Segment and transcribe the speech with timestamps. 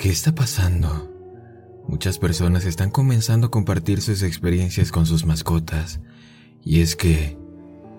[0.00, 1.12] ¿Qué está pasando?
[1.86, 6.00] Muchas personas están comenzando a compartir sus experiencias con sus mascotas,
[6.64, 7.36] y es que,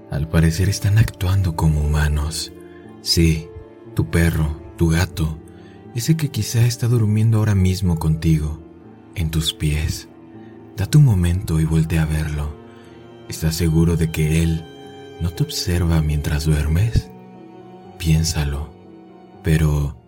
[0.10, 2.52] al parecer, están actuando como humanos.
[3.04, 3.48] Sí,
[3.94, 5.38] tu perro, tu gato,
[5.94, 8.60] ese que quizá está durmiendo ahora mismo contigo,
[9.14, 10.10] en tus pies.
[10.76, 12.56] Date un momento y voltea a verlo.
[13.30, 14.66] ¿Estás seguro de que él
[15.22, 17.12] no te observa mientras duermes?
[18.00, 18.74] Piénsalo.
[19.44, 20.01] Pero,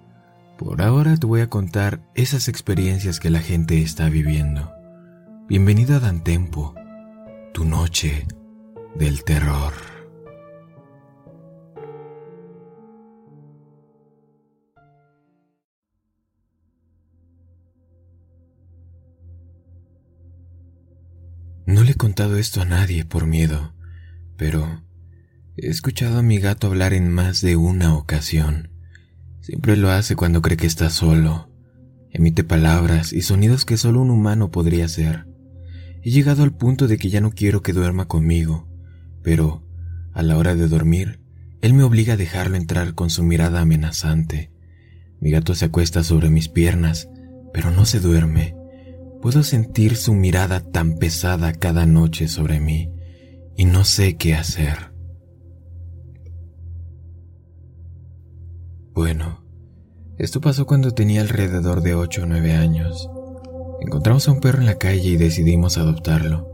[0.57, 4.71] por ahora te voy a contar esas experiencias que la gente está viviendo.
[5.47, 6.75] Bienvenido a Dantempo,
[7.53, 8.27] tu noche
[8.95, 9.73] del terror.
[21.65, 23.73] No le he contado esto a nadie por miedo,
[24.37, 24.83] pero
[25.57, 28.72] he escuchado a mi gato hablar en más de una ocasión.
[29.43, 31.49] Siempre lo hace cuando cree que está solo.
[32.11, 35.25] Emite palabras y sonidos que solo un humano podría hacer.
[36.01, 38.69] He llegado al punto de que ya no quiero que duerma conmigo,
[39.21, 39.61] pero
[40.13, 41.19] a la hora de dormir,
[41.59, 44.53] él me obliga a dejarlo entrar con su mirada amenazante.
[45.19, 47.09] Mi gato se acuesta sobre mis piernas,
[47.53, 48.55] pero no se duerme.
[49.21, 52.93] Puedo sentir su mirada tan pesada cada noche sobre mí
[53.57, 54.92] y no sé qué hacer.
[58.93, 59.43] Bueno,
[60.19, 63.09] esto pasó cuando tenía alrededor de 8 o 9 años.
[63.81, 66.53] Encontramos a un perro en la calle y decidimos adoptarlo.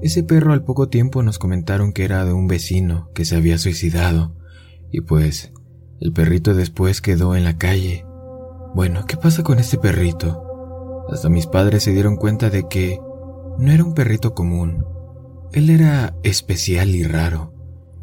[0.00, 3.58] Ese perro al poco tiempo nos comentaron que era de un vecino que se había
[3.58, 4.36] suicidado,
[4.92, 5.52] y pues
[6.00, 8.06] el perrito después quedó en la calle.
[8.74, 11.04] Bueno, ¿qué pasa con este perrito?
[11.10, 13.00] Hasta mis padres se dieron cuenta de que
[13.58, 14.84] no era un perrito común.
[15.52, 17.52] Él era especial y raro.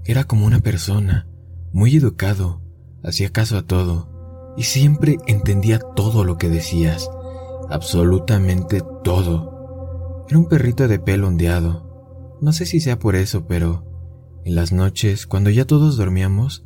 [0.04, 1.28] Era como una persona,
[1.72, 2.61] muy educado,
[3.04, 7.10] hacía caso a todo y siempre entendía todo lo que decías,
[7.70, 10.26] absolutamente todo.
[10.28, 12.38] Era un perrito de pelo ondeado.
[12.42, 13.86] No sé si sea por eso, pero
[14.44, 16.66] en las noches, cuando ya todos dormíamos,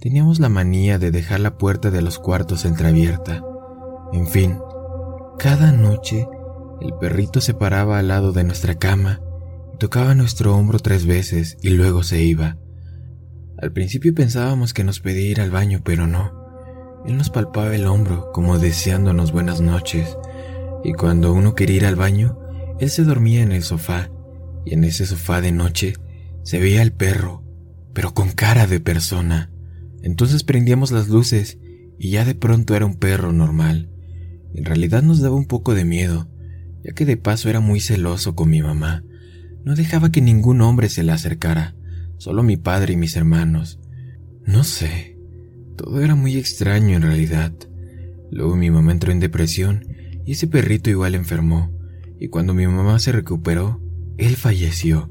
[0.00, 3.44] teníamos la manía de dejar la puerta de los cuartos entreabierta.
[4.12, 4.58] En fin,
[5.38, 6.26] cada noche
[6.80, 9.20] el perrito se paraba al lado de nuestra cama
[9.74, 12.56] y tocaba nuestro hombro tres veces y luego se iba.
[13.60, 16.32] Al principio pensábamos que nos pedía ir al baño, pero no.
[17.06, 20.16] Él nos palpaba el hombro como deseándonos buenas noches,
[20.82, 22.38] y cuando uno quería ir al baño,
[22.78, 24.10] él se dormía en el sofá,
[24.64, 25.92] y en ese sofá de noche
[26.42, 27.44] se veía el perro,
[27.92, 29.50] pero con cara de persona.
[30.02, 31.58] Entonces prendíamos las luces
[31.98, 33.90] y ya de pronto era un perro normal.
[34.54, 36.30] En realidad nos daba un poco de miedo,
[36.82, 39.04] ya que de paso era muy celoso con mi mamá.
[39.64, 41.74] No dejaba que ningún hombre se le acercara
[42.20, 43.80] solo mi padre y mis hermanos.
[44.44, 45.16] No sé,
[45.76, 47.52] todo era muy extraño en realidad.
[48.30, 49.86] Luego mi mamá entró en depresión
[50.26, 51.72] y ese perrito igual enfermó,
[52.18, 53.80] y cuando mi mamá se recuperó,
[54.18, 55.10] él falleció,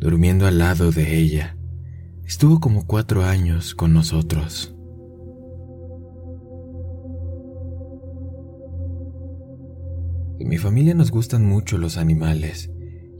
[0.00, 1.58] durmiendo al lado de ella.
[2.24, 4.74] Estuvo como cuatro años con nosotros.
[10.38, 12.70] En mi familia nos gustan mucho los animales,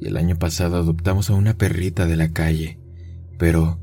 [0.00, 2.80] y el año pasado adoptamos a una perrita de la calle.
[3.38, 3.78] Pero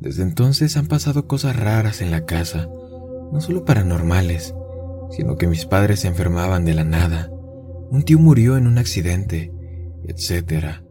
[0.00, 2.68] desde entonces han pasado cosas raras en la casa,
[3.32, 4.54] no solo paranormales,
[5.10, 7.30] sino que mis padres se enfermaban de la nada,
[7.90, 9.52] un tío murió en un accidente,
[10.04, 10.82] etc.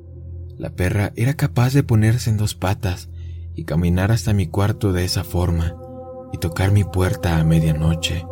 [0.58, 3.10] La perra era capaz de ponerse en dos patas
[3.54, 5.76] y caminar hasta mi cuarto de esa forma
[6.32, 8.26] y tocar mi puerta a medianoche.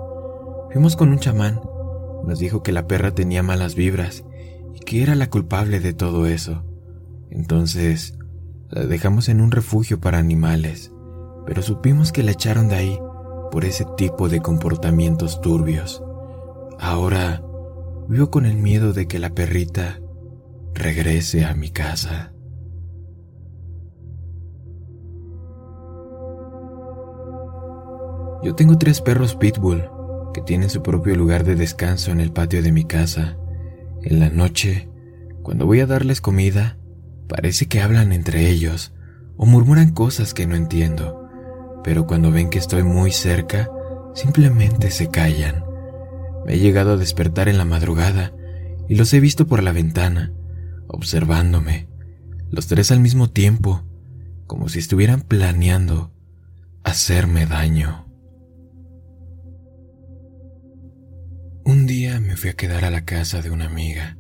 [0.72, 1.60] Fuimos con un chamán,
[2.26, 4.24] nos dijo que la perra tenía malas vibras
[4.74, 6.64] y que era la culpable de todo eso.
[7.30, 8.18] Entonces,
[8.74, 10.92] la dejamos en un refugio para animales,
[11.46, 13.00] pero supimos que la echaron de ahí
[13.52, 16.04] por ese tipo de comportamientos turbios.
[16.80, 17.44] Ahora
[18.10, 20.00] vivo con el miedo de que la perrita
[20.74, 22.34] regrese a mi casa.
[28.42, 29.88] Yo tengo tres perros pitbull
[30.34, 33.38] que tienen su propio lugar de descanso en el patio de mi casa.
[34.02, 34.90] En la noche,
[35.44, 36.80] cuando voy a darles comida,
[37.34, 38.94] Parece que hablan entre ellos
[39.38, 41.28] o murmuran cosas que no entiendo,
[41.84, 43.72] pero cuando ven que estoy muy cerca,
[44.14, 45.66] simplemente se callan.
[46.46, 48.34] Me he llegado a despertar en la madrugada
[48.88, 50.32] y los he visto por la ventana,
[50.88, 51.88] observándome,
[52.52, 53.84] los tres al mismo tiempo,
[54.46, 56.14] como si estuvieran planeando
[56.84, 58.06] hacerme daño.
[61.66, 64.18] Un día me fui a quedar a la casa de una amiga.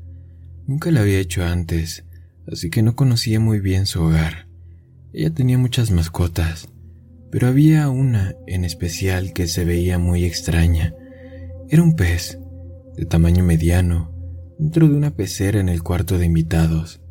[0.65, 2.06] Nunca la había hecho antes,
[2.51, 4.47] así que no conocía muy bien su hogar.
[5.13, 6.69] Ella tenía muchas mascotas,
[7.31, 10.93] pero había una en especial que se veía muy extraña.
[11.69, 12.39] Era un pez,
[12.95, 14.11] de tamaño mediano,
[14.59, 17.01] dentro de una pecera en el cuarto de invitados.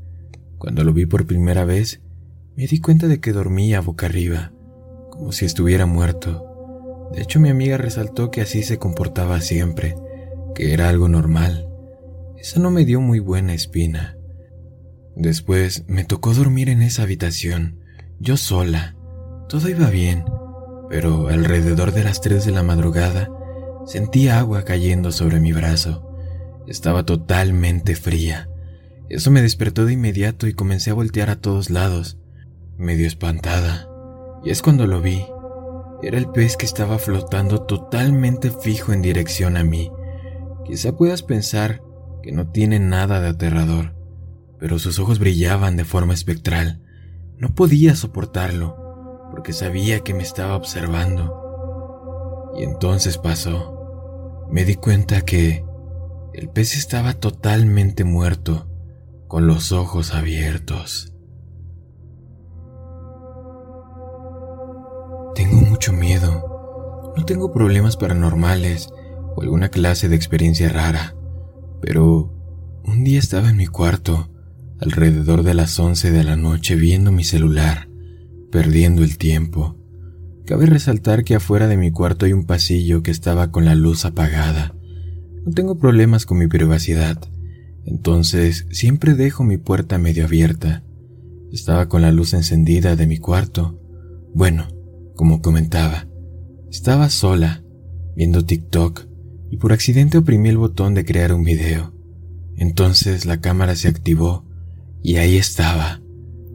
[0.58, 2.00] Cuando lo vi por primera vez,
[2.56, 4.52] me di cuenta de que dormía boca arriba,
[5.11, 7.11] como si estuviera muerto.
[7.14, 9.96] De hecho, mi amiga resaltó que así se comportaba siempre,
[10.55, 11.69] que era algo normal.
[12.38, 14.17] Eso no me dio muy buena espina.
[15.17, 17.79] Después me tocó dormir en esa habitación,
[18.19, 18.97] yo sola.
[19.49, 20.25] Todo iba bien,
[20.88, 23.29] pero alrededor de las 3 de la madrugada
[23.87, 26.09] sentí agua cayendo sobre mi brazo.
[26.67, 28.49] Estaba totalmente fría.
[29.09, 32.19] Eso me despertó de inmediato y comencé a voltear a todos lados,
[32.79, 33.88] medio espantada.
[34.44, 35.26] Y es cuando lo vi.
[36.03, 39.91] Era el pez que estaba flotando totalmente fijo en dirección a mí.
[40.65, 41.82] Quizá puedas pensar
[42.23, 43.94] que no tiene nada de aterrador,
[44.62, 46.81] pero sus ojos brillaban de forma espectral.
[47.37, 52.53] No podía soportarlo, porque sabía que me estaba observando.
[52.56, 54.47] Y entonces pasó.
[54.53, 55.64] Me di cuenta que
[56.32, 58.69] el pez estaba totalmente muerto,
[59.26, 61.12] con los ojos abiertos.
[65.35, 67.12] Tengo mucho miedo.
[67.17, 68.91] No tengo problemas paranormales
[69.35, 71.17] o alguna clase de experiencia rara,
[71.81, 72.32] pero
[72.85, 74.29] un día estaba en mi cuarto,
[74.82, 77.88] alrededor de las 11 de la noche, viendo mi celular,
[78.50, 79.79] perdiendo el tiempo.
[80.44, 84.05] Cabe resaltar que afuera de mi cuarto hay un pasillo que estaba con la luz
[84.05, 84.75] apagada.
[85.44, 87.19] No tengo problemas con mi privacidad,
[87.84, 90.82] entonces siempre dejo mi puerta medio abierta.
[91.52, 93.79] Estaba con la luz encendida de mi cuarto.
[94.34, 94.67] Bueno,
[95.14, 96.08] como comentaba,
[96.70, 97.62] estaba sola,
[98.17, 99.06] viendo TikTok
[99.50, 101.94] y por accidente oprimí el botón de crear un video.
[102.56, 104.52] Entonces la cámara se activó
[105.03, 106.01] y ahí estaba.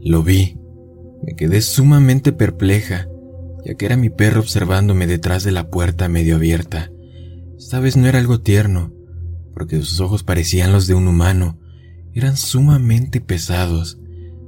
[0.02, 0.58] Lo vi.
[1.24, 3.08] Me quedé sumamente perpleja,
[3.66, 6.92] ya que era mi perro observándome detrás de la puerta medio abierta.
[7.58, 8.94] Esta vez no era algo tierno,
[9.54, 11.60] porque sus ojos parecían los de un humano.
[12.14, 14.00] Eran sumamente pesados.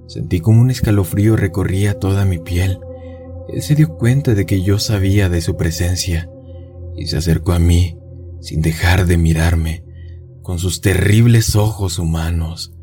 [0.08, 2.80] Sentí como un escalofrío recorría toda mi piel.
[3.52, 6.30] Él se dio cuenta de que yo sabía de su presencia
[6.96, 7.98] y se acercó a mí
[8.42, 9.84] sin dejar de mirarme,
[10.42, 12.74] con sus terribles ojos humanos.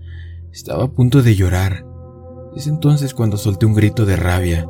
[0.56, 1.84] Estaba a punto de llorar.
[2.56, 4.66] Es entonces cuando solté un grito de rabia,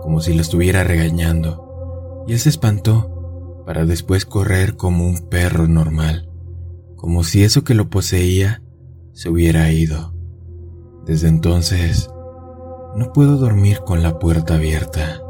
[0.00, 5.68] como si lo estuviera regañando, y él se espantó para después correr como un perro
[5.68, 6.28] normal,
[6.96, 8.64] como si eso que lo poseía
[9.12, 10.12] se hubiera ido.
[11.06, 12.10] Desde entonces,
[12.96, 15.22] no puedo dormir con la puerta abierta.